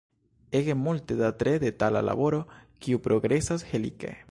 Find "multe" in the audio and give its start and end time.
0.85-1.17